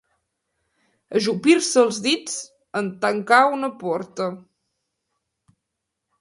Ajupir-se 1.19 1.83
els 1.87 1.99
dits 2.05 2.37
en 2.81 2.89
tancar 3.05 3.43
una 3.59 3.71
porta. 3.85 4.31